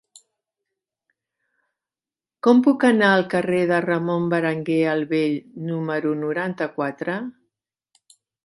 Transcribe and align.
Com 2.47 2.63
puc 2.69 2.87
anar 2.89 3.11
al 3.17 3.23
carrer 3.35 3.61
de 3.73 3.83
Ramon 3.87 4.27
Berenguer 4.33 4.81
el 4.97 5.07
Vell 5.15 5.39
número 5.69 6.17
noranta-quatre? 6.27 7.21